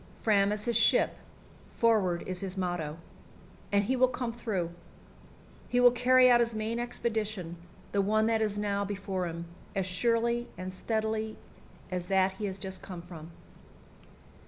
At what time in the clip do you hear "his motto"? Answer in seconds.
2.39-2.97